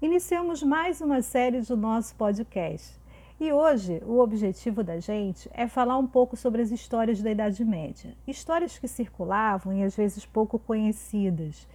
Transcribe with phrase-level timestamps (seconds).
[0.00, 3.00] Iniciamos mais uma série do nosso podcast.
[3.40, 7.64] E hoje o objetivo da gente é falar um pouco sobre as histórias da Idade
[7.64, 8.14] Média.
[8.26, 11.66] Histórias que circulavam e às vezes pouco conhecidas.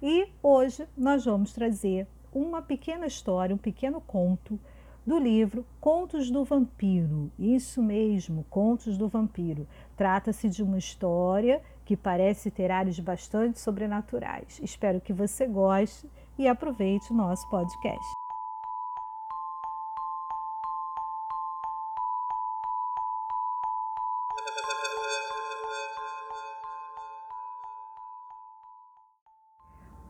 [0.00, 4.56] E hoje nós vamos trazer uma pequena história, um pequeno conto
[5.04, 7.32] do livro Contos do Vampiro.
[7.36, 9.66] Isso mesmo, Contos do Vampiro.
[9.96, 14.60] Trata-se de uma história que parece ter áreas bastante sobrenaturais.
[14.62, 18.12] Espero que você goste e aproveite o nosso podcast.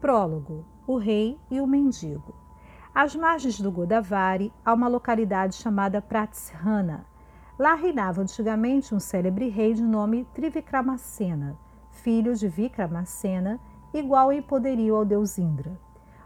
[0.01, 2.35] Prólogo: O Rei e o Mendigo.
[2.95, 7.07] Às margens do Godavari há uma localidade chamada Pratishana.
[7.59, 11.59] Lá reinava antigamente um célebre rei de nome Trivikramacena,
[11.91, 13.59] filho de Vikramacena,
[13.95, 15.84] igual em poderio ao deus Indra.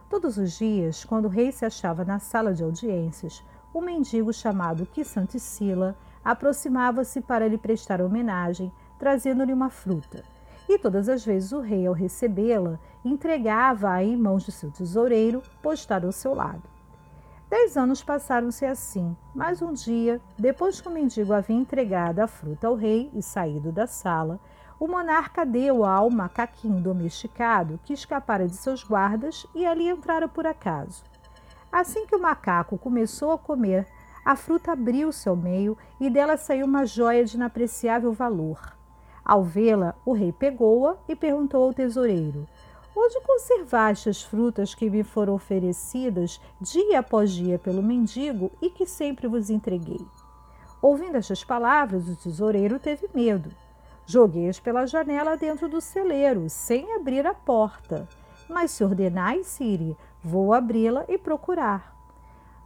[0.08, 4.86] Todos os dias, quando o rei se achava na sala de audiências, um mendigo chamado
[4.86, 10.24] Kisantisila aproximava-se para lhe prestar homenagem, trazendo-lhe uma fruta.
[10.66, 16.06] E todas as vezes o rei, ao recebê-la, entregava-a em mãos de seu tesoureiro, postado
[16.06, 16.62] ao seu lado.
[17.50, 22.66] Dez anos passaram-se assim, mas um dia, depois que o mendigo havia entregado a fruta
[22.66, 24.40] ao rei e saído da sala,
[24.80, 30.46] o monarca deu-a ao macaquinho domesticado que escapara de seus guardas e ali entrara por
[30.46, 31.02] acaso.
[31.70, 33.86] Assim que o macaco começou a comer,
[34.24, 38.76] a fruta abriu-se ao meio e dela saiu uma joia de inapreciável valor.
[39.24, 42.46] Ao vê-la, o rei pegou-a e perguntou ao tesoureiro:
[42.96, 48.86] Onde conservaste as frutas que me foram oferecidas dia após dia pelo mendigo e que
[48.86, 50.06] sempre vos entreguei?
[50.80, 53.50] Ouvindo estas palavras, o tesoureiro teve medo
[54.10, 58.08] Joguei-as pela janela dentro do celeiro, sem abrir a porta.
[58.48, 59.94] Mas se ordenais, Siri,
[60.24, 61.94] vou abri-la e procurar.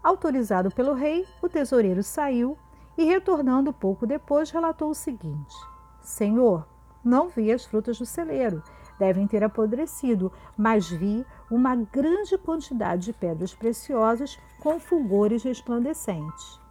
[0.04, 2.56] Autorizado pelo rei, o tesoureiro saiu
[2.96, 5.52] e, retornando pouco depois, relatou o seguinte:
[6.00, 6.64] Senhor,
[7.04, 8.62] não vi as frutas do celeiro,
[8.96, 16.61] devem ter apodrecido, mas vi uma grande quantidade de pedras preciosas com fulgores resplandecentes.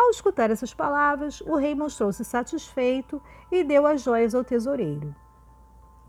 [0.00, 3.20] Ao escutar essas palavras, o rei mostrou-se satisfeito
[3.52, 5.14] e deu as joias ao tesoureiro.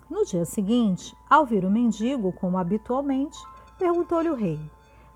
[0.10, 3.38] No dia seguinte, ao vir o mendigo, como habitualmente,
[3.78, 4.58] perguntou-lhe o rei: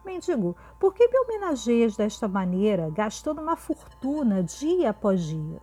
[0.04, 5.62] Mendigo, por que me homenageias desta maneira, gastando uma fortuna dia após dia?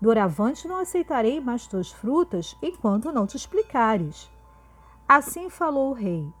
[0.00, 4.30] Doravante não aceitarei mais tuas frutas enquanto não te explicares.
[5.08, 6.32] Assim falou o rei.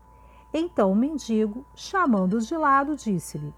[0.54, 3.52] Então o mendigo, chamando-o de lado, disse-lhe: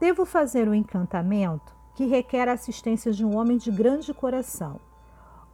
[0.00, 4.80] Devo fazer um encantamento que requer a assistência de um homem de grande coração.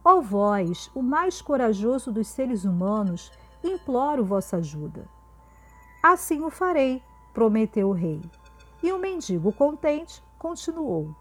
[0.01, 5.09] Ó vós, o mais corajoso dos seres humanos, imploro vossa ajuda.
[6.01, 7.03] Assim o farei,
[7.33, 8.21] prometeu o rei.
[8.81, 11.13] E o mendigo contente continuou.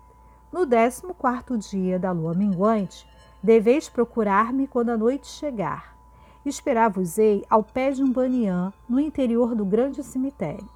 [0.52, 3.04] No décimo quarto dia da lua minguante,
[3.42, 5.98] deveis procurar-me quando a noite chegar.
[6.44, 10.68] Esperar-vos-ei ao pé de um baniã, no interior do grande cemitério.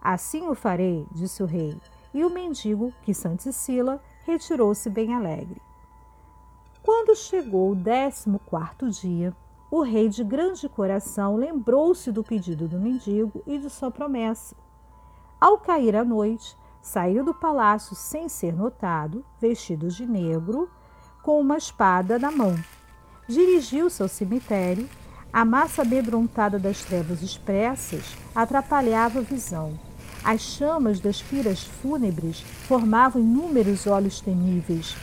[0.00, 1.76] Assim o farei, disse o rei,
[2.16, 5.60] e o mendigo, que Santicila, retirou-se bem alegre.
[6.82, 9.36] Quando chegou o décimo quarto dia,
[9.70, 14.56] o rei de grande coração lembrou-se do pedido do mendigo e de sua promessa.
[15.38, 20.70] Ao cair a noite, saiu do palácio sem ser notado, vestido de negro,
[21.22, 22.56] com uma espada na mão.
[23.28, 24.88] Dirigiu-se ao cemitério.
[25.30, 29.78] A massa amedrontada das trevas expressas atrapalhava a visão.
[30.26, 34.96] As chamas das piras fúnebres formavam inúmeros olhos temíveis.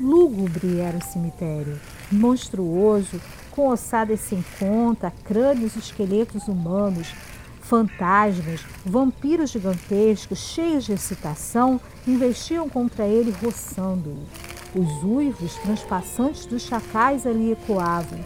[0.00, 1.80] Lúgubre era o cemitério,
[2.12, 7.12] monstruoso, com ossadas sem conta, crânios e esqueletos humanos,
[7.60, 14.80] fantasmas, vampiros gigantescos, cheios de excitação, investiam contra ele, roçando-o.
[14.80, 18.20] Os uivos transpassantes dos chacais ali ecoavam.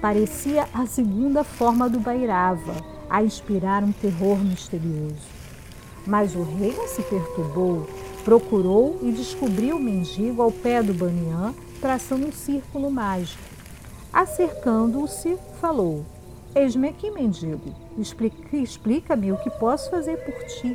[0.00, 5.37] Parecia a segunda forma do Bairava, a inspirar um terror misterioso.
[6.08, 7.86] Mas o rei não se perturbou,
[8.24, 13.42] procurou e descobriu o mendigo ao pé do Baniã, traçando um círculo mágico.
[14.10, 16.06] Acercando-se, falou:
[16.54, 17.74] Eis-me aqui, mendigo.
[18.54, 20.74] Explica-me o que posso fazer por ti.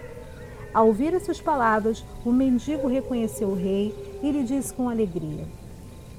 [0.72, 3.92] Ao ouvir essas palavras, o mendigo reconheceu o rei
[4.22, 5.48] e lhe disse com alegria: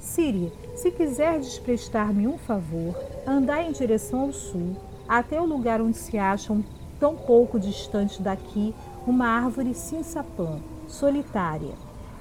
[0.01, 2.93] Síria, se quiseres prestar-me um favor,
[3.25, 4.75] andai em direção ao sul,
[5.07, 6.61] até o lugar onde se acham,
[6.99, 8.73] tão pouco distante daqui,
[9.05, 11.73] uma árvore sinsapã, solitária.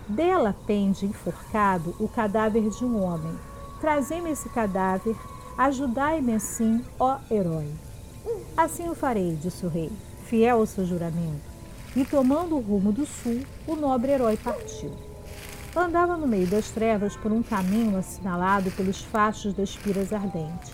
[0.07, 3.33] Dela pende enforcado o cadáver de um homem.
[3.81, 5.17] Trazei-me esse cadáver,
[5.57, 7.71] ajudai-me assim, ó herói.
[8.57, 9.91] Assim o farei, disse o rei,
[10.25, 11.55] fiel ao seu juramento.
[11.97, 14.93] e, tomando o rumo do sul, o nobre herói partiu.
[15.77, 20.73] Andava no meio das trevas por um caminho assinalado pelos fachos das piras ardentes.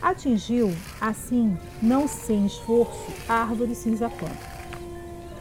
[0.00, 4.28] Atingiu, assim, não sem esforço, a árvore cinza-pã.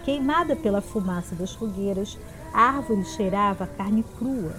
[0.03, 2.17] Queimada pela fumaça das fogueiras,
[2.53, 4.53] a árvore cheirava a carne crua.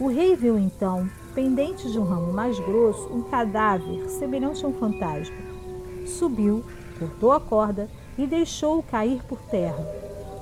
[0.00, 4.72] O rei viu então, pendente de um ramo mais grosso, um cadáver semelhante a um
[4.72, 5.36] fantasma.
[6.06, 6.64] Subiu,
[6.98, 9.86] cortou a corda e deixou-o cair por terra.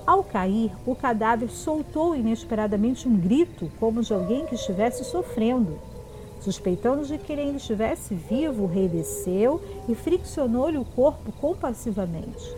[0.06, 5.78] Ao cair, o cadáver soltou inesperadamente um grito, como de alguém que estivesse sofrendo.
[6.40, 12.56] Suspeitando de que ele ainda estivesse vivo, o rei desceu e friccionou-lhe o corpo compassivamente.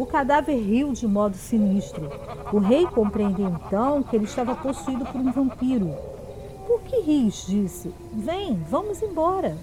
[0.00, 2.08] O cadáver riu de modo sinistro.
[2.54, 5.94] O rei compreendeu então que ele estava possuído por um vampiro.
[6.66, 7.44] Por que ris?
[7.46, 7.92] disse.
[8.10, 9.58] Vem, vamos embora.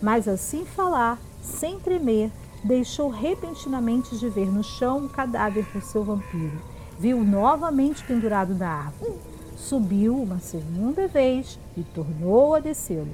[0.00, 2.30] Mas assim falar, sem tremer,
[2.62, 6.62] deixou repentinamente de ver no chão o cadáver do seu vampiro.
[6.96, 9.14] Viu novamente pendurado na árvore.
[9.56, 13.10] Subiu uma segunda vez e tornou a descê-lo.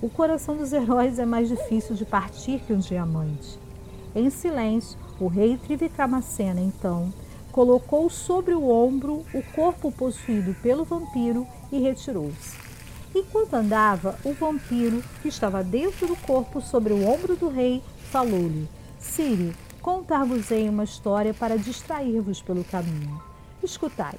[0.00, 3.58] O coração dos heróis é mais difícil de partir que um diamante.
[4.14, 7.12] Em silêncio, o rei Trivikramassena, então,
[7.52, 12.56] colocou sobre o ombro o corpo possuído pelo vampiro e retirou-se.
[13.14, 17.80] Enquanto andava, o vampiro, que estava dentro do corpo sobre o ombro do rei,
[18.10, 18.68] falou-lhe:
[18.98, 23.22] Siri, contar-vos-ei uma história para distrair-vos pelo caminho.
[23.62, 24.18] Escutai.